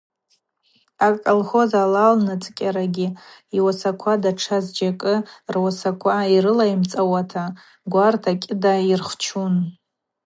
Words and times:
Аколхоз 1.31 1.71
алалнацӏкӏьарагьи 1.83 3.07
йуасаква, 3.57 4.13
датша 4.21 4.57
зджьакӏы 4.63 5.15
руасаква 5.53 6.29
йрылайымцӏауата, 6.35 7.43
гварта 7.91 8.31
кӏьыдата 8.41 8.73
йырхчун. 8.89 9.53